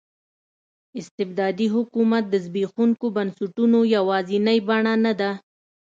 استبدادي 0.99 1.67
حکومت 1.75 2.23
د 2.29 2.33
زبېښونکو 2.45 3.05
بنسټونو 3.15 3.79
یوازینۍ 3.95 4.59
بڼه 4.67 4.93
نه 5.05 5.13
ده. 5.19 5.31